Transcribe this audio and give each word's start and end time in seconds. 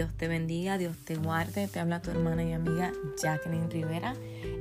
Dios 0.00 0.14
te 0.14 0.28
bendiga, 0.28 0.78
Dios 0.78 0.96
te 1.04 1.16
guarde. 1.16 1.68
Te 1.68 1.78
habla 1.78 2.00
tu 2.00 2.10
hermana 2.10 2.42
y 2.42 2.54
amiga 2.54 2.90
Jacqueline 3.22 3.70
Rivera 3.70 4.14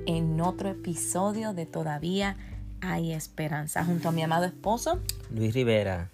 en 0.05 0.42
otro 0.42 0.67
episodio 0.67 1.54
de 1.54 1.65
Todavía 1.65 2.35
hay 2.81 3.13
esperanza 3.13 3.85
junto 3.85 4.10
a 4.10 4.12
mi 4.12 4.21
amado 4.21 4.44
esposo 4.44 4.99
Luis 5.33 5.53
Rivera. 5.53 6.10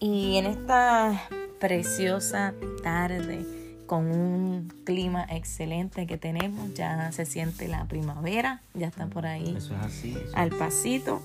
Y 0.00 0.38
en 0.38 0.46
esta 0.46 1.22
preciosa 1.60 2.52
tarde 2.82 3.46
con 3.86 4.10
un 4.10 4.72
clima 4.82 5.24
excelente 5.30 6.08
que 6.08 6.18
tenemos, 6.18 6.74
ya 6.74 7.12
se 7.12 7.26
siente 7.26 7.68
la 7.68 7.84
primavera, 7.84 8.62
ya 8.74 8.88
está 8.88 9.06
por 9.06 9.24
ahí. 9.24 9.54
Eso 9.56 9.76
es 9.76 9.80
así. 9.82 10.16
Al 10.34 10.50
pasito, 10.50 11.22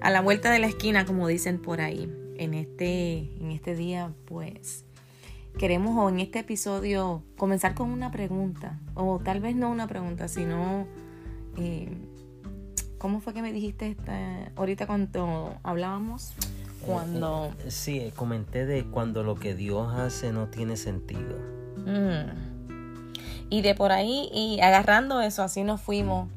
a 0.00 0.10
la 0.10 0.20
vuelta 0.20 0.50
de 0.50 0.58
la 0.58 0.66
esquina, 0.66 1.06
como 1.06 1.28
dicen 1.28 1.62
por 1.62 1.80
ahí. 1.80 2.12
En 2.38 2.54
este, 2.54 3.18
en 3.40 3.52
este 3.52 3.76
día, 3.76 4.10
pues, 4.24 4.84
queremos 5.58 5.96
o 5.96 6.08
en 6.08 6.20
este 6.20 6.40
episodio 6.40 7.22
comenzar 7.36 7.74
con 7.74 7.90
una 7.90 8.10
pregunta, 8.10 8.78
o 8.94 9.20
tal 9.22 9.40
vez 9.40 9.54
no 9.54 9.70
una 9.70 9.86
pregunta, 9.86 10.28
sino, 10.28 10.86
eh, 11.56 11.88
¿cómo 12.98 13.20
fue 13.20 13.34
que 13.34 13.42
me 13.42 13.52
dijiste 13.52 13.88
esta, 13.88 14.50
ahorita 14.56 14.86
cuando 14.86 15.54
hablábamos? 15.62 16.34
Cuando... 16.86 17.54
Eh, 17.64 17.70
sí, 17.70 18.12
comenté 18.16 18.66
de 18.66 18.84
cuando 18.84 19.22
lo 19.22 19.36
que 19.36 19.54
Dios 19.54 19.92
hace 19.94 20.32
no 20.32 20.48
tiene 20.48 20.76
sentido. 20.76 21.38
Mm. 21.86 22.52
Y 23.50 23.62
de 23.62 23.74
por 23.74 23.92
ahí, 23.92 24.30
y 24.32 24.60
agarrando 24.60 25.20
eso, 25.20 25.42
así 25.42 25.62
nos 25.62 25.80
fuimos 25.80 26.28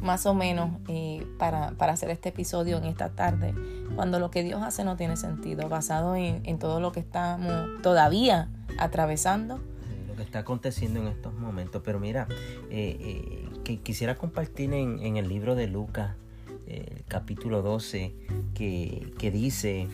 más 0.00 0.26
o 0.26 0.34
menos 0.34 0.70
eh, 0.88 1.26
para, 1.38 1.72
para, 1.72 1.92
hacer 1.92 2.10
este 2.10 2.30
episodio 2.30 2.78
en 2.78 2.84
esta 2.84 3.10
tarde, 3.10 3.54
cuando 3.94 4.18
lo 4.18 4.30
que 4.30 4.42
Dios 4.42 4.62
hace 4.62 4.84
no 4.84 4.96
tiene 4.96 5.16
sentido, 5.16 5.68
basado 5.68 6.16
en, 6.16 6.40
en 6.44 6.58
todo 6.58 6.80
lo 6.80 6.92
que 6.92 7.00
estamos 7.00 7.82
todavía 7.82 8.48
atravesando. 8.78 9.60
Lo 10.08 10.16
que 10.16 10.22
está 10.22 10.40
aconteciendo 10.40 11.00
en 11.00 11.08
estos 11.08 11.34
momentos. 11.34 11.82
Pero 11.84 12.00
mira, 12.00 12.26
eh, 12.70 12.96
eh, 13.00 13.48
que 13.64 13.80
quisiera 13.80 14.16
compartir 14.16 14.72
en, 14.72 15.00
en, 15.00 15.16
el 15.16 15.28
libro 15.28 15.54
de 15.54 15.66
Lucas, 15.66 16.16
eh, 16.66 16.86
el 16.96 17.04
capítulo 17.04 17.62
12, 17.62 18.14
que, 18.54 19.12
que 19.18 19.30
dice... 19.30 19.88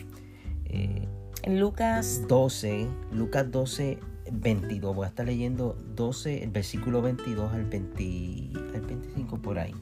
en 0.69 1.59
Lucas 1.59 2.27
12, 2.27 2.87
Lucas 3.11 3.49
12, 3.51 3.99
22. 4.31 4.95
Voy 4.95 5.05
a 5.05 5.09
estar 5.09 5.25
leyendo 5.25 5.77
12, 5.95 6.43
el 6.43 6.51
versículo 6.51 7.01
22 7.01 7.53
al, 7.53 7.65
20, 7.65 8.49
al 8.75 8.81
25 8.81 9.41
por 9.41 9.59
ahí. 9.59 9.73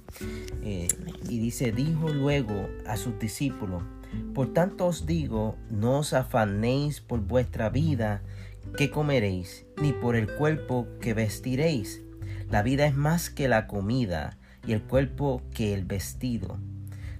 Eh, 0.64 0.88
y 1.30 1.40
dice, 1.40 1.72
dijo 1.72 2.10
luego 2.10 2.68
a 2.86 2.98
sus 2.98 3.18
discípulos, 3.20 3.84
por 4.34 4.54
tanto 4.54 4.88
os 4.88 5.06
digo, 5.06 5.58
no 5.70 6.00
os 6.00 6.14
afanéis 6.14 7.02
por 7.02 7.22
vuestra 7.22 7.70
vida 7.70 8.22
que 8.78 8.92
comeréis, 8.92 9.66
ni 9.82 9.94
por 9.94 10.16
el 10.16 10.34
cuerpo 10.36 10.88
que 11.02 11.14
vestiréis. 11.14 12.02
La 12.50 12.62
vida 12.64 12.86
es 12.86 12.95
más 12.95 13.30
que 13.30 13.48
la 13.48 13.68
comida, 13.68 14.38
y 14.66 14.73
el 14.73 14.84
cuerpo 14.84 15.42
que 15.54 15.73
el 15.73 15.86
vestido. 15.86 16.60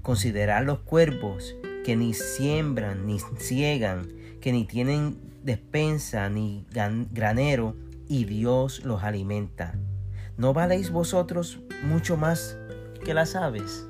Considerad 0.02 0.66
los 0.66 0.80
cuervos 0.80 1.56
que 1.84 1.96
ni 1.96 2.14
siembran, 2.14 3.08
ni 3.08 3.20
ciegan, 3.38 4.08
que 4.42 4.52
ni 4.52 4.66
tienen 4.66 5.18
despensa 5.44 6.30
ni 6.30 6.66
granero, 7.12 7.76
y 8.10 8.26
Dios 8.26 8.84
los 8.86 9.04
alimenta. 9.04 9.76
¿No 10.38 10.54
valéis 10.54 10.92
vosotros 10.92 11.60
mucho 11.84 12.16
más 12.16 12.58
que 13.04 13.14
las 13.14 13.36
aves? 13.36 13.88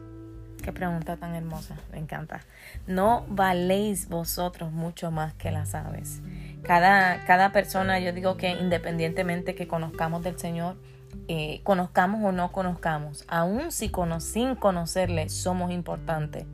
Qué 0.63 0.71
pregunta 0.71 1.17
tan 1.17 1.35
hermosa, 1.35 1.77
me 1.91 1.99
encanta. 1.99 2.41
No 2.87 3.25
valéis 3.29 4.09
vosotros 4.09 4.71
mucho 4.71 5.11
más 5.11 5.33
que 5.35 5.51
las 5.51 5.75
aves. 5.75 6.21
Cada, 6.63 7.25
cada 7.25 7.51
persona, 7.51 7.99
yo 7.99 8.11
digo 8.11 8.37
que 8.37 8.49
independientemente 8.49 9.55
que 9.55 9.67
conozcamos 9.67 10.23
del 10.23 10.37
Señor, 10.37 10.75
eh, 11.27 11.61
conozcamos 11.63 12.23
o 12.23 12.31
no 12.31 12.51
conozcamos, 12.51 13.25
aun 13.27 13.71
si 13.71 13.91
sin 14.19 14.55
conocerle 14.55 15.29
somos 15.29 15.71
importantes 15.71 16.45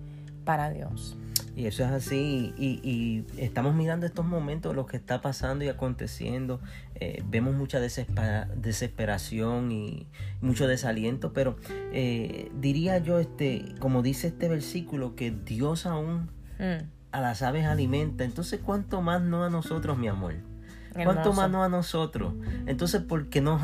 para 0.45 0.69
Dios. 0.69 1.17
Y 1.55 1.67
eso 1.67 1.83
es 1.83 1.91
así. 1.91 2.53
Y, 2.57 3.25
estamos 3.37 3.75
mirando 3.75 4.05
estos 4.05 4.25
momentos, 4.25 4.75
lo 4.75 4.85
que 4.85 4.97
está 4.97 5.21
pasando 5.21 5.63
y 5.65 5.69
aconteciendo. 5.69 6.59
Eh, 6.95 7.23
vemos 7.27 7.55
mucha 7.55 7.79
desesperación 7.79 9.71
y 9.71 10.07
mucho 10.41 10.67
desaliento. 10.67 11.33
Pero 11.33 11.57
eh, 11.91 12.51
diría 12.59 12.97
yo, 12.97 13.19
este, 13.19 13.65
como 13.79 14.01
dice 14.01 14.27
este 14.27 14.49
versículo, 14.49 15.15
que 15.15 15.31
Dios 15.31 15.85
aún 15.85 16.31
mm. 16.59 16.85
a 17.11 17.21
las 17.21 17.41
aves 17.41 17.65
alimenta. 17.65 18.23
Entonces, 18.23 18.59
¿cuánto 18.63 19.01
más 19.01 19.21
no 19.21 19.43
a 19.43 19.49
nosotros, 19.49 19.97
mi 19.97 20.07
amor? 20.07 20.52
¿Cuánto 20.93 21.33
más 21.33 21.49
no 21.49 21.63
a 21.63 21.69
nosotros? 21.69 22.33
Entonces, 22.65 23.01
¿por 23.01 23.29
qué 23.29 23.41
nos 23.41 23.61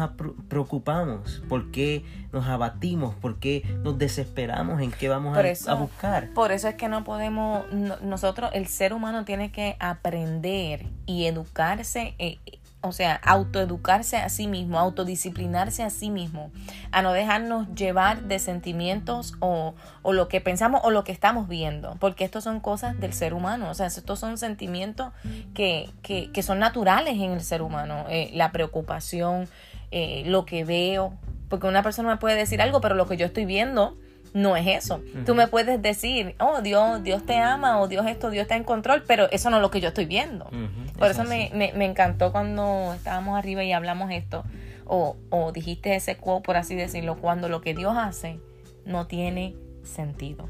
preocupamos? 0.47 1.41
¿Por 1.47 1.72
qué 1.72 2.03
nos 2.31 2.47
abatimos? 2.47 3.16
¿Por 3.16 3.40
qué 3.40 3.63
nos 3.84 3.97
desesperamos 3.97 4.81
en 4.81 4.91
qué 4.91 5.09
vamos 5.09 5.38
a, 5.38 5.73
buscar? 5.75 6.29
Por 6.34 6.51
eso 6.51 6.68
es 6.68 6.75
que 6.75 6.88
no 6.88 7.03
podemos, 7.03 7.66
nosotros, 8.01 8.51
el 8.53 8.68
ser 8.68 8.94
humano 8.94 9.25
tiene 9.25 9.51
que 9.51 9.75
aprender 9.79 10.88
y 11.06 11.25
educarse 11.25 12.16
eh, 12.19 12.39
o 12.81 12.91
sea, 12.94 13.16
autoeducarse 13.16 14.17
a 14.17 14.29
sí 14.29 14.47
mismo, 14.47 14.79
autodisciplinarse 14.79 15.84
a 15.84 15.90
sí 15.90 16.09
mismo, 16.09 16.51
a 16.91 17.01
no 17.01 17.12
dejarnos 17.12 17.67
llevar 17.75 18.23
de 18.23 18.40
sentimientos 18.40 19.34
o, 19.40 19.73
o, 20.01 20.13
lo 20.13 20.29
que 20.29 20.40
pensamos 20.40 20.81
o 20.84 20.91
lo 20.91 21.03
que 21.03 21.12
estamos 21.12 21.50
viendo, 21.50 21.97
porque 22.00 22.23
estos 22.23 22.45
son 22.45 22.62
cosas 22.62 23.00
del 23.00 23.13
ser 23.13 23.34
humano, 23.34 23.69
o 23.69 23.73
sea, 23.73 23.88
estos 23.88 24.19
son 24.19 24.38
sentimientos 24.38 25.12
que, 25.53 25.89
que, 26.01 26.31
que 26.31 26.41
son 26.41 26.59
naturales 26.59 27.16
en 27.16 27.31
el 27.31 27.41
ser 27.41 27.62
humano, 27.62 28.06
eh, 28.09 28.31
la 28.34 28.51
preocupación, 28.51 29.50
eh, 29.91 30.23
lo 30.25 30.45
que 30.45 30.63
veo, 30.63 31.13
porque 31.50 31.68
una 31.68 31.84
persona 31.84 32.09
me 32.09 32.18
puede 32.18 32.35
decir 32.35 32.62
algo, 32.62 32.79
pero 32.79 32.95
lo 32.95 33.07
que 33.07 33.18
yo 33.18 33.25
estoy 33.25 33.45
viendo 33.45 33.97
no 34.34 34.56
es 34.56 34.67
eso. 34.67 35.01
Tú 35.25 35.35
me 35.35 35.47
puedes 35.47 35.81
decir, 35.81 36.35
oh, 36.40 36.62
Dios, 36.62 37.03
Dios 37.03 37.25
te 37.25 37.38
ama, 37.38 37.79
o 37.79 37.88
Dios 37.88 38.06
esto, 38.07 38.29
Dios 38.29 38.44
está 38.44 38.56
en 38.56 38.63
control, 38.63 39.03
pero 39.07 39.29
eso 39.31 39.50
no 39.50 39.57
es 39.57 39.62
lo 39.62 39.72
que 39.72 39.81
yo 39.81 39.90
estoy 39.90 40.06
viendo. 40.06 40.50
Por 40.97 41.12
eso 41.12 41.23
me, 41.23 41.51
me, 41.53 41.85
encantó 41.85 42.31
cuando 42.31 42.94
estábamos 42.94 43.38
arriba 43.38 43.63
y 43.63 43.72
hablamos 43.72 44.12
esto, 44.12 44.44
o, 44.85 45.18
o 45.29 45.51
dijiste 45.51 45.95
ese 45.95 46.18
quote, 46.18 46.44
por 46.44 46.57
así 46.57 46.75
decirlo, 46.75 47.18
cuando 47.18 47.50
lo 47.50 47.62
que 47.62 47.73
Dios 47.73 47.95
hace 47.97 48.39
no 48.85 49.07
tiene 49.07 49.56
sentido. 49.84 50.50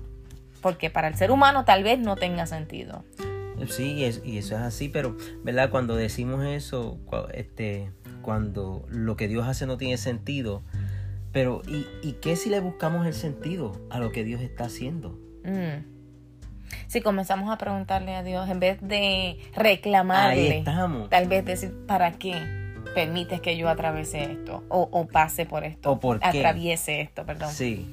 Porque 0.61 0.89
para 0.89 1.07
el 1.07 1.15
ser 1.15 1.31
humano 1.31 1.65
tal 1.65 1.83
vez 1.83 1.99
no 1.99 2.15
tenga 2.15 2.45
sentido. 2.45 3.03
Sí, 3.67 4.05
y 4.23 4.37
eso 4.37 4.55
es 4.55 4.61
así, 4.61 4.89
pero, 4.89 5.17
¿verdad? 5.43 5.69
Cuando 5.69 5.95
decimos 5.95 6.45
eso, 6.45 6.97
este, 7.33 7.91
cuando 8.21 8.85
lo 8.89 9.15
que 9.17 9.27
Dios 9.27 9.47
hace 9.47 9.65
no 9.65 9.77
tiene 9.77 9.97
sentido, 9.97 10.63
pero, 11.31 11.61
¿y, 11.67 11.85
¿y 12.01 12.13
qué 12.13 12.35
si 12.35 12.49
le 12.49 12.59
buscamos 12.59 13.05
el 13.05 13.13
sentido 13.13 13.79
a 13.89 13.99
lo 13.99 14.11
que 14.11 14.23
Dios 14.23 14.41
está 14.41 14.65
haciendo? 14.65 15.17
Mm. 15.43 15.99
Si 16.87 17.01
comenzamos 17.01 17.51
a 17.51 17.57
preguntarle 17.57 18.15
a 18.15 18.23
Dios, 18.23 18.49
en 18.49 18.59
vez 18.59 18.79
de 18.81 19.39
reclamarle, 19.55 20.63
tal 21.09 21.27
vez 21.27 21.45
decir, 21.45 21.73
¿para 21.87 22.13
qué 22.13 22.33
permites 22.95 23.41
que 23.41 23.57
yo 23.57 23.69
atraviese 23.69 24.23
esto? 24.23 24.63
O, 24.69 24.89
o 24.91 25.07
pase 25.07 25.45
por 25.45 25.63
esto. 25.63 25.91
O 25.91 25.99
por 25.99 26.19
qué. 26.19 26.39
Atraviese 26.39 27.01
esto, 27.01 27.25
perdón. 27.25 27.51
Sí. 27.51 27.87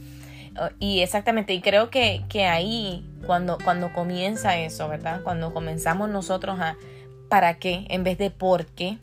Y 0.79 1.01
exactamente, 1.01 1.53
y 1.53 1.61
creo 1.61 1.91
que, 1.91 2.23
que 2.31 2.47
ahí, 2.47 3.05
cuando, 3.27 3.59
cuando 3.63 3.93
comienza 3.93 4.57
eso, 4.59 4.89
¿verdad? 4.89 5.23
Cuando 5.23 5.53
comenzamos 5.53 6.09
nosotros 6.09 6.59
a, 6.61 6.77
¿para 7.29 7.59
qué? 7.59 7.85
En 7.91 8.05
vez 8.05 8.17
de 8.17 8.31
por 8.31 8.65
qué, 8.67 8.99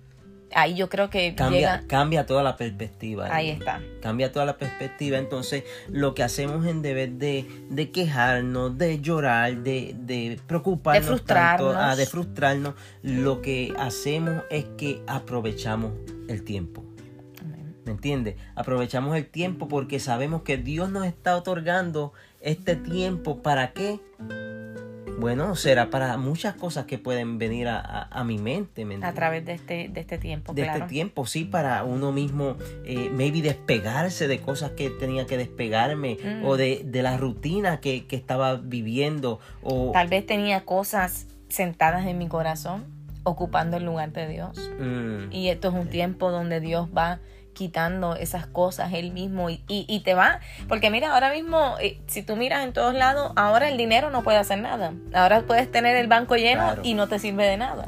ahí 0.56 0.76
yo 0.76 0.90
creo 0.90 1.10
que 1.10 1.36
cambia, 1.36 1.84
cambia 1.88 2.26
toda 2.26 2.44
la 2.44 2.58
perspectiva. 2.58 3.28
Ahí 3.32 3.50
está. 3.50 3.82
Cambia 4.02 4.32
toda 4.32 4.46
la 4.46 4.58
perspectiva. 4.58 5.18
Entonces, 5.18 5.64
lo 5.90 6.14
que 6.16 6.24
hacemos 6.24 6.66
en 6.66 6.82
deber 6.82 7.14
de, 7.14 7.46
de 7.70 7.92
quejarnos, 7.92 8.78
de 8.78 9.00
llorar, 9.02 9.58
de, 9.58 9.96
de 9.98 10.40
preocuparnos, 10.48 11.04
de 11.04 11.08
frustrarnos. 11.08 11.74
Tanto, 11.74 11.86
ah, 11.86 11.96
de 11.96 12.06
frustrarnos, 12.06 12.74
lo 13.02 13.42
que 13.42 13.74
hacemos 13.78 14.44
es 14.50 14.66
que 14.78 15.02
aprovechamos 15.08 15.94
el 16.28 16.44
tiempo. 16.44 16.84
¿Me 17.86 17.92
entiendes? 17.92 18.36
Aprovechamos 18.56 19.16
el 19.18 19.28
tiempo 19.28 19.68
porque 19.68 20.00
sabemos 20.00 20.44
que 20.44 20.58
Dios 20.58 20.90
nos 20.90 21.06
está 21.06 21.36
otorgando 21.36 22.14
este 22.40 22.76
tiempo. 22.78 23.42
¿Para 23.42 23.74
qué? 23.74 24.00
Bueno, 25.24 25.56
será 25.56 25.90
para 25.90 26.18
muchas 26.18 26.54
cosas 26.56 26.84
que 26.84 26.98
pueden 26.98 27.38
venir 27.38 27.70
a, 27.70 28.24
mi 28.26 28.40
mente. 28.40 28.86
a 29.02 29.14
través 29.14 29.46
de 29.46 29.54
este, 29.54 29.88
de 29.88 30.02
este 30.02 30.18
tiempo. 30.18 30.54
De 30.54 30.64
este 30.64 30.82
tiempo, 30.82 31.26
sí, 31.26 31.46
para 31.46 31.86
uno 31.86 32.12
mismo, 32.12 32.58
eh, 32.84 33.10
maybe 33.10 33.42
despegarse 33.42 34.28
de 34.28 34.42
cosas 34.42 34.72
que 34.72 34.90
tenía 34.90 35.26
que 35.26 35.38
despegarme 35.38 36.18
o 36.44 36.56
mm. 36.56 36.58
de, 36.58 36.82
de, 36.84 37.04
la 37.04 37.16
rutina 37.16 37.80
que, 37.80 38.06
estaba 38.10 38.58
viviendo. 38.58 39.40
O... 39.62 39.92
Tal 39.94 40.10
vez 40.10 40.26
tenía 40.26 40.66
cosas 40.66 41.28
sentadas 41.48 42.06
en 42.06 42.18
mi 42.18 42.28
corazón 42.28 42.84
ocupando 43.24 43.78
el 43.78 43.86
lugar 43.86 44.12
de 44.12 44.28
Dios. 44.28 44.72
Mm. 44.78 45.32
Y 45.32 45.48
esto 45.48 45.70
es 45.70 45.74
un 45.74 45.88
tiempo 45.88 46.32
donde 46.32 46.60
Dios 46.60 46.90
va 46.90 47.22
quitando 47.54 48.16
esas 48.16 48.48
cosas 48.48 48.94
él 48.94 49.12
mismo 49.12 49.50
y, 49.50 49.64
y, 49.68 50.00
te 50.02 50.14
va, 50.14 50.40
porque 50.68 50.90
mira, 50.90 51.14
ahora 51.14 51.32
mismo, 51.32 51.76
eh, 51.80 52.00
si 52.08 52.24
tú 52.24 52.36
miras 52.36 52.64
en 52.64 52.74
todos 52.74 52.94
lados, 52.94 53.32
ahora 53.36 53.70
el 53.70 53.78
dinero 53.78 54.10
no 54.10 54.24
puede 54.24 54.38
hacer 54.38 54.60
nada. 54.60 54.94
Ahora 55.14 55.42
puedes 55.42 55.72
tener 55.72 55.96
el 55.96 56.08
banco 56.08 56.36
lleno 56.36 56.76
y 56.84 56.94
no 56.94 57.08
te 57.08 57.20
sirve 57.20 57.46
de 57.46 57.58
nada. 57.58 57.88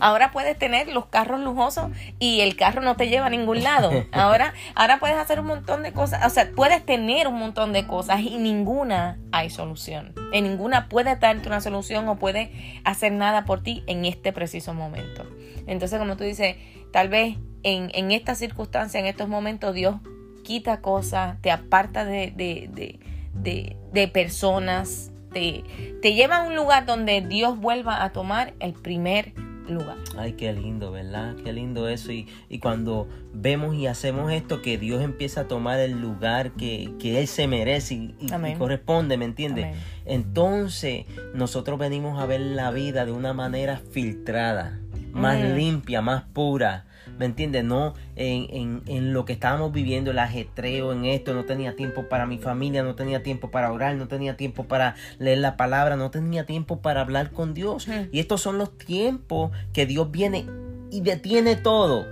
Ahora 0.00 0.30
puedes 0.30 0.58
tener 0.58 0.88
los 0.88 1.06
carros 1.06 1.40
lujosos 1.40 1.90
y 2.18 2.40
el 2.40 2.56
carro 2.56 2.82
no 2.82 2.96
te 2.96 3.08
lleva 3.08 3.26
a 3.26 3.30
ningún 3.30 3.62
lado. 3.62 3.90
Ahora, 4.12 4.54
ahora 4.74 4.98
puedes 4.98 5.16
hacer 5.16 5.40
un 5.40 5.46
montón 5.46 5.82
de 5.82 5.92
cosas, 5.92 6.24
o 6.24 6.30
sea, 6.30 6.50
puedes 6.54 6.84
tener 6.84 7.28
un 7.28 7.38
montón 7.38 7.72
de 7.72 7.86
cosas 7.86 8.20
y 8.20 8.38
ninguna 8.38 9.18
hay 9.32 9.50
solución. 9.50 10.14
En 10.32 10.44
ninguna 10.44 10.88
puede 10.88 11.16
darte 11.16 11.48
una 11.48 11.60
solución 11.60 12.08
o 12.08 12.16
puede 12.16 12.80
hacer 12.84 13.12
nada 13.12 13.44
por 13.44 13.62
ti 13.62 13.82
en 13.86 14.04
este 14.04 14.32
preciso 14.32 14.74
momento. 14.74 15.26
Entonces, 15.66 15.98
como 15.98 16.16
tú 16.16 16.24
dices, 16.24 16.56
tal 16.92 17.08
vez 17.08 17.36
en, 17.62 17.90
en 17.94 18.10
esta 18.10 18.34
circunstancia, 18.34 19.00
en 19.00 19.06
estos 19.06 19.28
momentos, 19.28 19.74
Dios 19.74 19.96
quita 20.42 20.80
cosas, 20.80 21.40
te 21.42 21.50
aparta 21.50 22.04
de, 22.04 22.32
de, 22.34 22.98
de, 23.34 23.76
de 23.92 24.08
personas, 24.08 25.12
te, 25.32 25.64
te, 26.02 26.14
lleva 26.14 26.38
a 26.38 26.42
un 26.42 26.56
lugar 26.56 26.86
donde 26.86 27.20
Dios 27.20 27.58
vuelva 27.58 28.02
a 28.04 28.10
tomar 28.10 28.54
el 28.58 28.72
primer 28.72 29.32
lugar. 29.68 29.96
Ay, 30.18 30.32
qué 30.32 30.52
lindo, 30.52 30.90
¿verdad? 30.90 31.36
Qué 31.44 31.52
lindo 31.52 31.88
eso. 31.88 32.10
Y, 32.10 32.26
y 32.48 32.58
cuando 32.58 33.08
vemos 33.32 33.76
y 33.76 33.86
hacemos 33.86 34.32
esto, 34.32 34.60
que 34.62 34.78
Dios 34.78 35.02
empieza 35.02 35.42
a 35.42 35.48
tomar 35.48 35.78
el 35.78 36.00
lugar 36.00 36.52
que, 36.52 36.92
que 36.98 37.20
Él 37.20 37.28
se 37.28 37.46
merece 37.46 37.94
y, 37.94 38.16
y 38.20 38.54
corresponde, 38.56 39.16
¿me 39.16 39.26
entiendes? 39.26 39.76
Entonces 40.04 41.04
nosotros 41.34 41.78
venimos 41.78 42.20
a 42.20 42.26
ver 42.26 42.40
la 42.40 42.72
vida 42.72 43.04
de 43.04 43.12
una 43.12 43.32
manera 43.32 43.80
filtrada, 43.92 44.80
más 45.12 45.38
mm. 45.38 45.54
limpia, 45.54 46.02
más 46.02 46.24
pura 46.24 46.86
¿me 47.20 47.26
entiendes? 47.26 47.64
No 47.64 47.92
en, 48.16 48.82
en, 48.86 49.12
lo 49.12 49.26
que 49.26 49.34
estábamos 49.34 49.72
viviendo, 49.72 50.10
el 50.10 50.18
ajetreo 50.18 50.90
en 50.92 51.04
esto, 51.04 51.34
no 51.34 51.44
tenía 51.44 51.76
tiempo 51.76 52.08
para 52.08 52.24
mi 52.24 52.38
familia, 52.38 52.82
no 52.82 52.94
tenía 52.94 53.22
tiempo 53.22 53.50
para 53.50 53.70
orar, 53.70 53.94
no 53.96 54.08
tenía 54.08 54.38
tiempo 54.38 54.64
para 54.64 54.94
leer 55.18 55.36
la 55.36 55.58
palabra, 55.58 55.96
no 55.96 56.10
tenía 56.10 56.46
tiempo 56.46 56.80
para 56.80 57.02
hablar 57.02 57.30
con 57.30 57.52
Dios. 57.52 57.86
Y 58.10 58.20
estos 58.20 58.40
son 58.40 58.56
los 58.56 58.78
tiempos 58.78 59.50
que 59.74 59.84
Dios 59.84 60.10
viene 60.10 60.46
y 60.90 61.02
detiene 61.02 61.56
todo. 61.56 62.06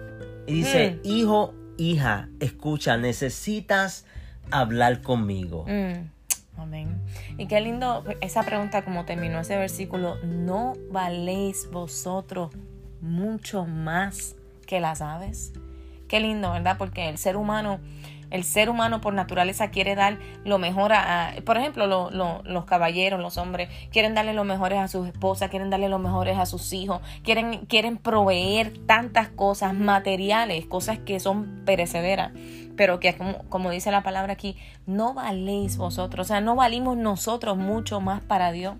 Y 0.46 0.52
dice, 0.52 1.00
hijo, 1.05 1.54
hija, 1.78 2.28
escucha, 2.38 2.99
necesitas 2.99 4.04
hablar 4.50 5.00
conmigo. 5.00 5.64
Amén. 6.58 7.00
Y 7.38 7.46
qué 7.46 7.62
lindo 7.62 8.04
esa 8.20 8.43
pregunta 8.43 8.84
como 8.84 9.06
terminó 9.06 9.40
ese 9.40 9.56
versículo. 9.56 10.16
¿No 10.22 10.75
valéis 10.90 11.66
vosotros 11.70 12.50
mucho 13.00 13.64
más 13.64 14.34
que 14.69 14.79
las 14.81 15.00
aves. 15.00 15.53
Qué 16.09 16.20
lindo, 16.20 16.53
¿verdad? 16.53 16.76
Porque 16.79 17.09
el 17.09 17.19
ser 17.19 17.37
humano, 17.37 17.81
el 18.31 18.44
ser 18.44 18.69
humano 18.69 19.00
por 19.00 19.15
naturaleza 19.15 19.70
quiere 19.70 19.94
dar 19.94 20.19
lo 20.44 20.59
mejor 20.59 20.93
a, 20.93 21.35
por 21.44 21.56
ejemplo, 21.56 21.87
los 22.11 22.65
caballeros, 22.67 23.19
los 23.20 23.38
hombres, 23.38 23.69
quieren 23.91 24.15
darle 24.15 24.35
lo 24.35 24.44
mejores 24.44 24.79
a 24.79 24.87
sus 24.87 25.09
esposas, 25.09 25.50
quieren 25.50 25.70
darle 25.70 25.88
lo 25.88 25.99
mejores 25.99 26.38
a 26.38 26.47
sus 26.47 26.73
hijos, 26.73 27.00
quieren, 27.25 27.67
quieren 27.67 27.97
proveer 27.97 28.79
tantas 28.87 29.29
cosas 29.29 29.75
materiales, 29.75 30.67
cosas 30.67 30.99
que 30.99 31.19
son 31.19 31.62
perecederas 31.64 32.31
pero 32.76 33.00
que 33.00 33.17
como, 33.17 33.38
como, 33.49 33.73
dice 33.73 33.91
la 33.91 34.05
palabra 34.05 34.35
aquí, 34.35 34.56
no 34.87 35.12
valéis 35.12 35.76
vosotros, 35.79 36.26
o 36.26 36.29
sea, 36.29 36.41
no 36.41 36.55
valimos 36.55 36.97
nosotros 36.97 37.59
mucho 37.59 38.00
más 38.00 38.21
para 38.21 38.53
Dios. 38.53 38.76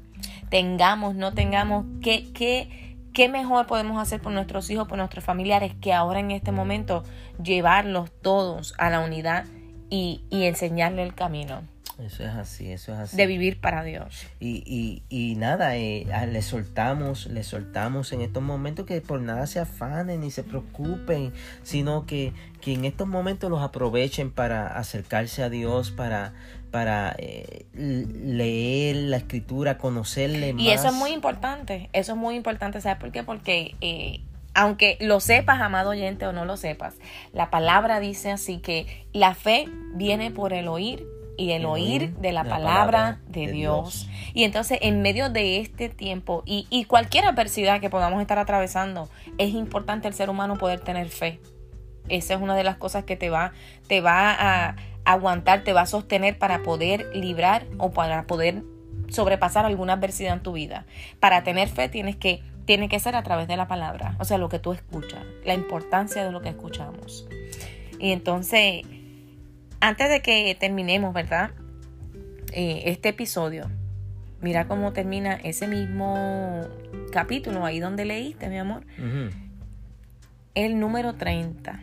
Tengamos, 0.51 1.17
no 1.17 1.35
tengamos, 1.35 1.85
¿qué, 2.01 2.33
qué, 2.33 2.88
¿Qué 3.19 3.29
mejor 3.29 3.67
podemos 3.67 4.01
hacer 4.01 4.21
por 4.23 4.31
nuestros 4.31 4.71
hijos, 4.71 4.87
por 4.87 4.97
nuestros 4.97 5.25
familiares, 5.25 5.75
que 5.81 5.93
ahora 5.93 6.21
en 6.21 6.31
este 6.31 6.53
momento 6.53 7.03
llevarlos 7.43 8.13
todos 8.23 8.75
a 8.79 8.91
la 8.91 9.01
unidad 9.01 9.45
y, 9.91 10.23
y 10.31 10.45
enseñarle 10.45 11.03
el 11.03 11.17
camino? 11.17 11.63
Eso 11.99 12.23
es 12.23 12.31
así, 12.31 12.71
eso 12.71 12.93
es 12.93 12.99
así. 13.01 13.17
De 13.17 13.27
vivir 13.27 13.61
para 13.61 13.83
Dios. 13.83 14.27
Y, 14.39 14.63
y, 14.65 15.03
y 15.09 15.35
nada, 15.35 15.77
eh, 15.77 16.07
le 16.31 16.43
soltamos, 16.43 17.27
le 17.27 17.43
soltamos 17.43 18.13
en 18.13 18.21
estos 18.21 18.41
momentos 18.41 18.87
que 18.87 19.01
por 19.01 19.21
nada 19.21 19.49
se 19.49 19.59
afanen 19.59 20.21
ni 20.21 20.31
se 20.31 20.45
preocupen, 20.45 21.33
sino 21.65 22.07
que, 22.07 22.33
que 22.61 22.75
en 22.75 22.85
estos 22.85 23.09
momentos 23.09 23.51
los 23.51 23.63
aprovechen 23.63 24.31
para 24.31 24.69
acercarse 24.69 25.43
a 25.43 25.51
Dios, 25.51 25.91
para, 25.91 26.35
para 26.71 27.17
eh, 27.19 27.67
leer 27.75 28.95
la 28.95 29.17
escritura, 29.17 29.77
conocerle 29.77 30.53
más. 30.53 30.63
Y 30.63 30.71
eso 30.71 30.89
es 30.89 30.95
muy 30.95 31.11
importante, 31.11 31.91
eso 31.93 32.13
es 32.13 32.19
muy 32.19 32.37
importante, 32.37 32.81
¿sabes 32.81 32.99
por 32.99 33.11
qué? 33.11 33.25
Porque 33.25 33.75
eh, 33.81 34.21
aunque 34.55 34.99
lo 35.01 35.19
sepas, 35.19 35.61
amado 35.61 35.91
oyente, 35.91 36.27
o 36.29 36.33
no 36.33 36.45
lo 36.45 36.57
sepas, 36.57 36.95
la 37.33 37.51
palabra 37.51 37.99
dice 37.99 38.31
así 38.31 38.59
que 38.59 39.07
la 39.13 39.35
fe 39.35 39.65
viene 39.95 40.31
por 40.31 40.53
el 40.53 40.69
oír 40.69 41.18
y 41.39 41.53
el, 41.53 41.65
oír 41.65 42.15
de 42.17 42.33
la, 42.33 42.45
palabra, 42.45 43.21
de, 43.29 43.51
Dios. 43.51 44.09
Y 44.35 44.45
entonces 44.45 44.79
en 44.83 45.01
medio 45.01 45.31
de 45.31 45.61
este 45.61 45.89
tiempo 45.89 46.43
y, 46.45 46.67
y 46.69 46.85
cualquier 46.85 47.25
adversidad 47.25 47.81
que 47.81 47.89
podamos 47.89 48.21
estar 48.21 48.39
atravesando, 48.39 49.09
es 49.39 49.55
importante 49.55 50.09
el 50.09 50.15
ser 50.15 50.29
humano 50.29 50.59
poder 50.59 50.81
tener 50.81 51.09
fe. 51.09 51.41
Esa 52.09 52.35
es 52.35 52.41
una 52.41 52.57
de 52.57 52.65
las 52.65 52.77
cosas 52.77 53.05
que 53.05 53.17
te 53.17 53.31
va, 53.31 53.53
te 53.87 54.01
va 54.01 54.33
a, 54.33 54.77
aguantar, 55.05 55.65
te 55.65 55.73
va 55.73 55.83
a 55.83 55.87
sostener 55.87 56.39
para 56.39 56.63
poder 56.63 57.09
librar 57.15 57.67
o 57.79 57.93
para 57.93 58.27
poder 58.27 58.63
sobrepasar 59.09 59.65
alguna 59.65 59.95
adversidad 59.95 60.35
en 60.35 60.43
tu 60.43 60.53
vida. 60.53 60.85
Para 61.19 61.43
tener 61.45 61.69
fe 61.69 61.89
tienes 61.89 62.17
que, 62.17 62.43
tiene 62.67 62.91
que 62.91 63.01
ser 63.01 63.17
a 63.17 63.23
través 63.23 63.49
de 63.49 63.57
la 63.57 63.69
palabra, 63.69 64.17
o 64.19 64.27
sea, 64.27 64.37
lo 64.37 64.51
que 64.51 64.59
tú 64.59 64.73
escuchas, 64.73 65.25
la 65.47 65.55
importancia 65.55 66.25
de 66.25 66.31
lo 66.31 66.43
que 66.43 66.51
escuchamos. 66.51 67.27
Y 67.99 68.13
entonces, 68.13 68.83
antes 69.81 70.09
de 70.09 70.21
que 70.23 70.57
terminemos, 70.59 71.13
¿verdad? 71.15 71.51
Eh, 72.53 72.83
este 72.87 73.11
episodio, 73.11 73.71
mira 74.41 74.67
cómo 74.67 74.93
termina 74.93 75.35
ese 75.35 75.67
mismo 75.67 76.67
capítulo, 77.13 77.65
ahí 77.65 77.81
donde 77.81 78.05
leíste, 78.05 78.49
mi 78.49 78.59
amor. 78.59 78.85
El 80.55 80.81
número 80.81 81.15
30. 81.15 81.81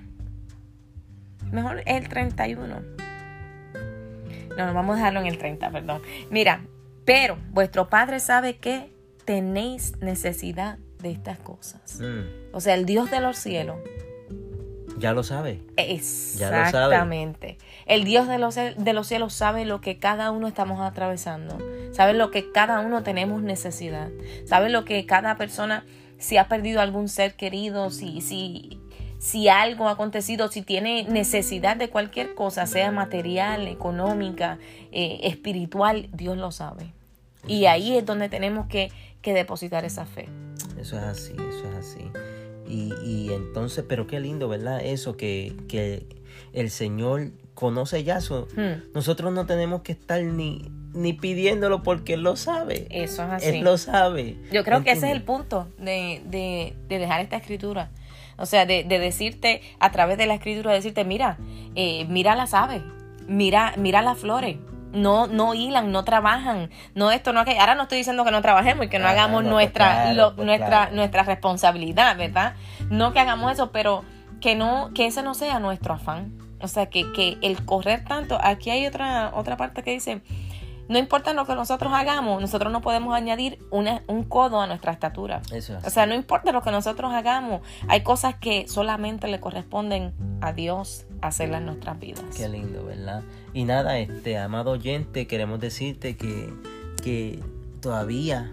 Mejor 1.51 1.83
el 1.85 2.09
31 2.09 2.95
no, 4.57 4.73
vamos 4.73 4.93
a 4.93 4.97
dejarlo 4.97 5.19
en 5.19 5.27
el 5.27 5.37
30, 5.37 5.69
perdón. 5.71 6.01
Mira, 6.29 6.61
pero 7.03 7.37
vuestro 7.51 7.89
Padre 7.89 8.19
sabe 8.19 8.57
que 8.57 8.89
tenéis 9.25 9.97
necesidad 9.99 10.77
de 11.01 11.11
estas 11.11 11.39
cosas. 11.39 11.99
Mm. 11.99 12.53
O 12.53 12.61
sea, 12.61 12.75
el 12.75 12.85
Dios 12.85 13.11
de 13.11 13.19
los 13.19 13.37
cielos. 13.37 13.77
Ya 14.97 15.13
lo 15.13 15.23
sabe. 15.23 15.61
Exactamente. 15.77 17.57
El 17.85 18.03
Dios 18.05 18.27
de 18.27 18.37
los, 18.37 18.55
de 18.55 18.93
los 18.93 19.07
cielos 19.07 19.33
sabe 19.33 19.65
lo 19.65 19.81
que 19.81 19.97
cada 19.97 20.31
uno 20.31 20.47
estamos 20.47 20.79
atravesando. 20.81 21.57
Sabe 21.91 22.13
lo 22.13 22.31
que 22.31 22.51
cada 22.51 22.79
uno 22.79 23.03
tenemos 23.03 23.41
necesidad. 23.41 24.09
Sabe 24.45 24.69
lo 24.69 24.85
que 24.85 25.05
cada 25.05 25.37
persona, 25.37 25.85
si 26.17 26.37
ha 26.37 26.47
perdido 26.47 26.81
algún 26.81 27.09
ser 27.09 27.35
querido, 27.35 27.89
si, 27.89 28.21
si 28.21 28.79
si 29.25 29.47
algo 29.47 29.87
ha 29.87 29.91
acontecido, 29.91 30.49
si 30.49 30.61
tiene 30.61 31.03
necesidad 31.05 31.77
de 31.77 31.89
cualquier 31.89 32.35
cosa, 32.35 32.67
sea 32.67 32.91
material, 32.91 33.67
económica, 33.67 34.59
eh, 34.91 35.21
espiritual, 35.23 36.09
Dios 36.13 36.37
lo 36.37 36.51
sabe. 36.51 36.93
Y 37.47 37.65
ahí 37.65 37.97
es 37.97 38.05
donde 38.05 38.29
tenemos 38.29 38.67
que, 38.67 38.91
depositar 39.23 39.85
esa 39.85 40.05
fe. 40.05 40.29
Eso 40.79 40.99
es 40.99 41.03
así, 41.03 41.33
eso 41.33 41.67
es 41.71 41.75
así. 41.75 42.11
Y, 42.67 43.29
entonces, 43.31 43.85
pero 43.87 44.07
qué 44.07 44.19
lindo, 44.19 44.47
¿verdad? 44.49 44.81
Eso 44.83 45.17
que, 45.17 45.55
que 45.67 46.05
el 46.53 46.69
Señor 46.69 47.31
conoce 47.53 48.03
ya 48.03 48.17
eso. 48.17 48.47
Hmm. 48.55 48.91
Nosotros 48.93 49.31
no 49.33 49.45
tenemos 49.45 49.81
que 49.81 49.91
estar 49.91 50.21
ni, 50.23 50.71
ni 50.93 51.13
pidiéndolo 51.13 51.83
porque 51.83 52.15
Él 52.15 52.21
lo 52.21 52.35
sabe. 52.35 52.87
Eso 52.89 53.23
es 53.23 53.29
así. 53.29 53.47
Él 53.47 53.63
lo 53.63 53.77
sabe. 53.77 54.37
Yo 54.51 54.63
creo 54.63 54.83
que 54.83 54.91
ese 54.91 55.07
es 55.07 55.11
el 55.11 55.23
punto 55.23 55.67
de, 55.77 56.21
de, 56.25 56.73
de 56.87 56.99
dejar 56.99 57.21
esta 57.21 57.37
escritura 57.37 57.91
o 58.37 58.45
sea, 58.45 58.65
de, 58.65 58.83
decirte 58.83 59.61
a 59.79 59.91
través 59.91 60.17
de 60.17 60.25
la 60.25 60.35
escritura, 60.35 60.73
decirte, 60.73 61.05
mira, 61.05 61.37
eh, 61.75 62.05
mira 62.09 62.35
las 62.35 62.53
aves, 62.53 62.81
mira, 63.27 63.73
mira 63.77 64.01
las 64.01 64.17
flores. 64.17 64.57
No, 64.95 65.27
no 65.27 65.53
hilan, 65.53 65.91
no 65.91 66.03
trabajan, 66.03 66.69
no 66.93 67.11
esto, 67.11 67.33
no 67.33 67.41
aquello. 67.41 67.59
Ahora 67.59 67.75
no 67.75 67.83
estoy 67.83 67.99
diciendo 67.99 68.25
que 68.25 68.31
no 68.31 68.41
trabajemos 68.41 68.85
y 68.85 68.89
que 68.89 68.97
no 68.97 69.07
hagamos 69.07 69.41
pues 69.41 69.51
nuestra, 69.51 70.13
pues 70.35 70.45
nuestra, 70.45 70.89
nuestra 70.91 71.23
responsabilidad, 71.23 72.17
¿verdad? 72.17 72.55
No 72.89 73.13
que 73.13 73.19
hagamos 73.19 73.51
eso, 73.51 73.71
pero 73.71 74.03
que 74.41 74.55
no, 74.55 74.91
que 74.93 75.05
ese 75.05 75.21
no 75.21 75.33
sea 75.33 75.59
nuestro 75.59 75.93
afán. 75.93 76.37
O 76.61 76.67
sea, 76.67 76.87
que, 76.87 77.11
que 77.11 77.37
el 77.41 77.65
correr 77.65 78.05
tanto, 78.05 78.39
aquí 78.41 78.69
hay 78.71 78.87
otra, 78.87 79.31
otra 79.35 79.57
parte 79.57 79.83
que 79.83 79.91
dice, 79.91 80.21
no 80.87 80.97
importa 80.97 81.33
lo 81.33 81.45
que 81.45 81.55
nosotros 81.55 81.91
hagamos, 81.93 82.41
nosotros 82.41 82.71
no 82.71 82.81
podemos 82.81 83.15
añadir 83.15 83.59
una, 83.71 84.03
un 84.07 84.23
codo 84.23 84.61
a 84.61 84.67
nuestra 84.67 84.91
estatura. 84.91 85.41
o 85.83 85.89
sea, 85.89 86.05
no 86.05 86.13
importa 86.13 86.51
lo 86.51 86.61
que 86.61 86.71
nosotros 86.71 87.13
hagamos, 87.13 87.61
hay 87.87 88.01
cosas 88.01 88.35
que 88.35 88.67
solamente 88.67 89.27
le 89.27 89.39
corresponden 89.39 90.13
a 90.41 90.53
Dios 90.53 91.05
hacerlas 91.27 91.61
en 91.61 91.67
nuestras 91.67 91.99
vidas. 91.99 92.23
Qué 92.35 92.47
lindo, 92.49 92.85
¿verdad? 92.85 93.23
Y 93.53 93.65
nada, 93.65 93.99
este 93.99 94.37
amado 94.37 94.71
oyente, 94.71 95.27
queremos 95.27 95.59
decirte 95.59 96.15
que, 96.15 96.53
que 97.03 97.39
todavía 97.81 98.51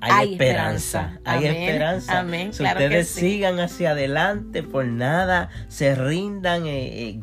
hay, 0.00 0.32
esperanza. 0.32 1.18
Hay 1.24 1.46
esperanza. 1.46 2.20
Amén. 2.20 2.52
Si 2.52 2.62
ustedes 2.62 3.08
sigan 3.08 3.60
hacia 3.60 3.90
adelante, 3.90 4.62
por 4.62 4.84
nada, 4.84 5.48
se 5.68 5.94
rindan, 5.94 6.66
eh, 6.66 7.08
eh 7.08 7.20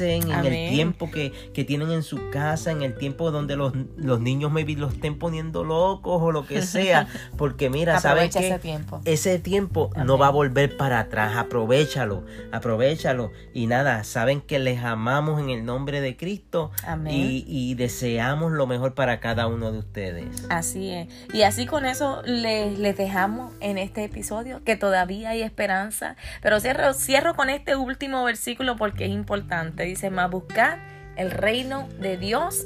en, 0.00 0.30
el 0.30 0.70
tiempo 0.70 1.10
que, 1.10 1.30
tienen 1.64 1.90
en 1.90 2.02
su 2.02 2.30
casa, 2.30 2.70
en 2.70 2.82
el 2.82 2.96
tiempo 2.96 3.30
donde 3.30 3.56
los, 3.56 3.72
los 3.96 4.20
niños 4.20 4.52
maybe 4.52 4.74
los 4.74 4.94
estén 4.94 5.18
poniendo 5.18 5.64
locos 5.64 6.20
o 6.22 6.32
lo 6.32 6.46
que 6.46 6.62
sea. 6.62 7.08
Porque 7.36 7.70
mira, 7.70 8.00
¿sabes 8.00 8.34
qué? 8.34 8.48
Ese 8.48 8.58
tiempo, 8.58 9.00
ese 9.04 9.38
tiempo 9.38 9.90
no 10.04 10.18
va 10.18 10.28
a 10.28 10.30
volver 10.30 10.76
para 10.76 11.00
atrás. 11.00 11.36
Aprovechalo, 11.36 12.24
aprovechalo. 12.52 13.32
Y 13.52 13.66
nada, 13.66 14.04
saben 14.04 14.40
que 14.40 14.58
les 14.58 14.82
amamos 14.82 15.40
en 15.40 15.50
el 15.50 15.64
nombre 15.64 16.00
de 16.00 16.16
Cristo. 16.16 16.70
Y, 17.08 17.44
y 17.46 17.74
deseamos 17.74 18.52
lo 18.52 18.66
mejor 18.66 18.94
para 18.94 19.20
cada 19.20 19.46
uno 19.46 19.72
de 19.72 19.78
ustedes. 19.78 20.46
Así 20.50 20.90
es. 20.90 21.08
Y 21.32 21.42
así 21.42 21.66
con 21.66 21.84
eso 21.84 22.05
les, 22.24 22.96
dejamos 22.96 23.52
en 23.60 23.78
este 23.78 24.04
episodio, 24.04 24.62
que 24.64 24.76
todavía 24.76 25.30
hay 25.30 25.42
esperanza. 25.42 26.16
Pero 26.42 26.60
cierro, 26.60 26.92
cierro 26.94 27.34
con 27.34 27.50
este 27.50 27.76
último 27.76 28.24
versículo 28.24 28.76
porque 28.76 29.06
es 29.06 29.10
importante. 29.10 29.84
Dice, 29.84 30.10
más 30.10 30.30
buscar 30.30 30.80
el 31.16 31.30
reino 31.30 31.88
de 32.00 32.16
Dios 32.16 32.64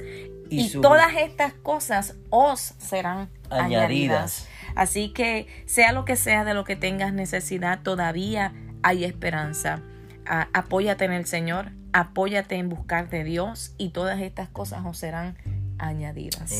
y, 0.49 0.71
todas 0.81 1.15
estas 1.17 1.53
cosas 1.55 2.17
os 2.31 2.61
serán 2.79 3.31
añadidas. 3.51 4.49
Así 4.75 5.13
que 5.13 5.47
sea 5.67 5.93
lo 5.93 6.05
que 6.05 6.17
sea 6.17 6.45
de 6.45 6.55
lo 6.55 6.65
que 6.65 6.77
tengas 6.77 7.13
necesidad, 7.13 7.83
todavía 7.83 8.53
hay 8.83 9.05
esperanza. 9.05 9.83
apóyate 10.27 11.05
en 11.05 11.13
el 11.13 11.27
Señor, 11.27 11.73
apóyate 11.93 12.57
en 12.57 12.69
buscar 12.69 13.09
de 13.09 13.25
Dios 13.25 13.75
y 13.79 13.91
todas 13.91 14.21
estas 14.21 14.49
cosas 14.49 14.85
os 14.85 14.99
serán 14.99 15.37
añadidas. 15.37 15.60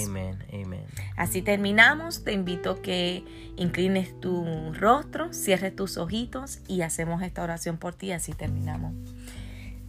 Amén, 0.07 0.39
amén. 0.53 0.85
Así 1.17 1.43
terminamos. 1.43 2.25
Te 2.25 2.33
invito 2.33 2.71
a 2.71 2.83
que 2.83 3.25
inclines 3.57 4.19
tu 4.21 4.73
rostro, 4.73 5.33
cierres 5.33 5.77
tus 5.77 5.97
ojitos 5.97 6.61
y 6.67 6.83
hacemos 6.83 7.23
esta 7.23 7.43
oración 7.43 7.77
por 7.77 7.95
ti. 7.95 8.13
Así 8.13 8.33
terminamos. 8.33 8.95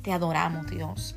Te 0.01 0.11
adoramos, 0.11 0.67
Dios. 0.67 1.15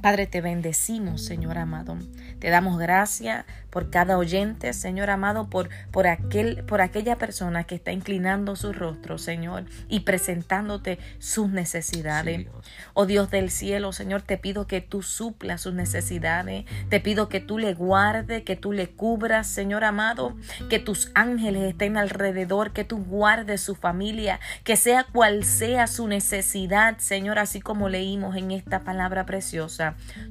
Padre, 0.00 0.26
te 0.26 0.40
bendecimos, 0.40 1.24
Señor 1.24 1.58
amado. 1.58 1.96
Te 2.38 2.50
damos 2.50 2.78
gracias 2.78 3.44
por 3.70 3.90
cada 3.90 4.18
oyente, 4.18 4.72
Señor 4.72 5.10
amado, 5.10 5.50
por, 5.50 5.68
por, 5.90 6.06
aquel, 6.06 6.62
por 6.64 6.80
aquella 6.80 7.16
persona 7.16 7.64
que 7.64 7.74
está 7.74 7.90
inclinando 7.90 8.54
su 8.54 8.72
rostro, 8.72 9.18
Señor, 9.18 9.64
y 9.88 10.00
presentándote 10.00 10.98
sus 11.18 11.48
necesidades. 11.50 12.46
oh 12.92 13.06
Dios 13.06 13.30
del 13.30 13.50
cielo, 13.50 13.92
Señor, 13.92 14.22
te 14.22 14.38
pido 14.38 14.66
que 14.66 14.80
tú 14.80 15.02
suplas 15.02 15.62
sus 15.62 15.74
necesidades. 15.74 16.66
Te 16.88 17.00
pido 17.00 17.28
que 17.28 17.40
tú 17.40 17.58
le 17.58 17.74
guardes, 17.74 18.42
que 18.44 18.56
tú 18.56 18.72
le 18.72 18.90
cubras, 18.90 19.46
Señor 19.46 19.84
amado, 19.84 20.36
que 20.70 20.78
tus 20.78 21.10
ángeles 21.14 21.64
estén 21.64 21.96
alrededor, 21.96 22.72
que 22.72 22.84
tú 22.84 23.04
guardes 23.04 23.60
su 23.60 23.74
familia, 23.74 24.40
que 24.62 24.76
sea 24.76 25.04
cual 25.04 25.44
sea 25.44 25.86
su 25.86 26.06
necesidad, 26.06 26.98
Señor, 26.98 27.38
así 27.38 27.60
como 27.60 27.88
leímos 27.88 28.36
en 28.36 28.50
esta 28.50 28.80
palabra 28.84 29.26
preciosa. 29.26 29.83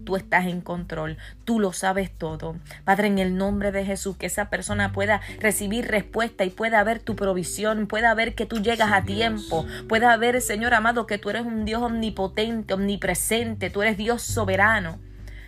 Tú 0.03 0.15
estás 0.15 0.48
en 0.48 0.62
control, 0.62 1.17
tú 1.45 1.60
lo 1.60 1.74
sabes 1.74 2.12
todo. 2.12 2.55
Padre, 2.83 3.07
en 3.07 3.19
el 3.19 3.38
nombre 3.38 3.72
de 3.72 3.86
Jesús, 3.86 4.17
que 4.17 4.25
esa 4.25 4.50
persona 4.50 4.91
pueda 4.91 5.22
recibir 5.39 5.88
respuesta 5.88 6.43
y 6.45 6.50
pueda 6.50 6.83
ver 6.83 7.00
tu 7.00 7.15
provisión, 7.15 7.88
pueda 7.88 8.13
ver 8.13 8.36
que 8.36 8.45
tú 8.45 8.62
llegas 8.62 8.91
a 8.91 9.03
tiempo, 9.03 9.65
pueda 9.88 10.15
ver, 10.17 10.41
Señor 10.41 10.74
amado, 10.74 11.07
que 11.07 11.17
tú 11.17 11.29
eres 11.29 11.45
un 11.45 11.65
Dios 11.65 11.81
omnipotente, 11.81 12.74
omnipresente, 12.74 13.69
tú 13.69 13.81
eres 13.81 13.98
Dios 13.98 14.22
soberano. 14.22 15.00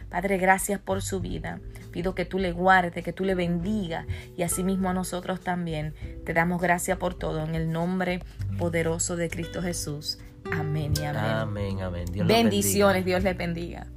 Padre, 0.10 0.38
gracias 0.38 0.80
por 0.80 1.02
su 1.02 1.20
vida. 1.20 1.60
Pido 1.92 2.16
que 2.16 2.26
tú 2.26 2.40
le 2.40 2.52
guardes, 2.52 3.04
que 3.04 3.14
tú 3.14 3.26
le 3.26 3.36
bendiga 3.36 4.06
y 4.38 4.44
asimismo 4.44 4.90
a 4.90 4.94
nosotros 4.94 5.42
también. 5.42 5.94
Te 6.26 6.34
damos 6.34 6.62
gracias 6.62 6.98
por 6.98 7.16
todo 7.16 7.44
en 7.44 7.56
el 7.56 7.72
nombre 7.72 8.22
poderoso 8.58 9.16
de 9.16 9.30
Cristo 9.30 9.62
Jesús. 9.62 10.20
Amén 10.52 10.94
y 11.00 11.06
amén. 11.06 11.24
Amén, 11.24 11.82
amén. 11.82 12.06
Bendiciones, 12.26 13.06
Dios 13.06 13.24
le 13.24 13.34
bendiga. 13.34 13.88